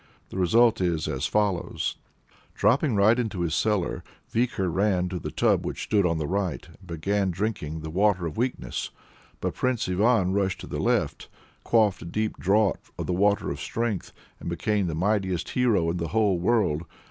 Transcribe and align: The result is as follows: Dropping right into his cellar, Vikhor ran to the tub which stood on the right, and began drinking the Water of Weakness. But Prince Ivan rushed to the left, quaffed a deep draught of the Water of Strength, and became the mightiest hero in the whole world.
The 0.29 0.37
result 0.39 0.81
is 0.81 1.07
as 1.07 1.27
follows: 1.27 1.95
Dropping 2.55 2.95
right 2.95 3.19
into 3.19 3.41
his 3.41 3.53
cellar, 3.53 4.03
Vikhor 4.33 4.67
ran 4.67 5.09
to 5.09 5.19
the 5.19 5.29
tub 5.29 5.63
which 5.63 5.83
stood 5.83 6.07
on 6.07 6.17
the 6.17 6.25
right, 6.25 6.67
and 6.69 6.87
began 6.87 7.29
drinking 7.29 7.81
the 7.81 7.91
Water 7.91 8.25
of 8.25 8.35
Weakness. 8.35 8.89
But 9.41 9.53
Prince 9.53 9.87
Ivan 9.87 10.33
rushed 10.33 10.59
to 10.61 10.67
the 10.67 10.79
left, 10.79 11.29
quaffed 11.63 12.01
a 12.01 12.05
deep 12.05 12.37
draught 12.39 12.89
of 12.97 13.05
the 13.05 13.13
Water 13.13 13.51
of 13.51 13.59
Strength, 13.61 14.11
and 14.39 14.49
became 14.49 14.87
the 14.87 14.95
mightiest 14.95 15.49
hero 15.49 15.91
in 15.91 15.97
the 15.97 16.07
whole 16.07 16.39
world. 16.39 16.83